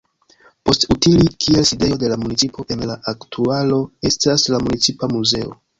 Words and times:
Post 0.69 0.87
utili 0.95 1.27
kiel 1.45 1.67
sidejo 1.73 1.99
de 2.05 2.11
la 2.15 2.19
municipo, 2.23 2.67
en 2.77 2.83
la 2.93 2.99
aktualo 3.15 3.79
estas 4.13 4.51
la 4.57 4.65
municipa 4.69 5.17
muzeo. 5.19 5.59